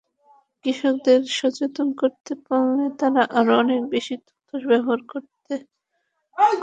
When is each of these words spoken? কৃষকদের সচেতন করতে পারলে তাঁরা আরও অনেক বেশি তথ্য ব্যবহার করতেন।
কৃষকদের 0.65 1.19
সচেতন 1.37 1.87
করতে 2.01 2.33
পারলে 2.45 2.85
তাঁরা 2.99 3.23
আরও 3.37 3.53
অনেক 3.61 3.81
বেশি 3.93 4.15
তথ্য 4.25 4.49
ব্যবহার 4.63 5.01
করতেন। 5.11 5.61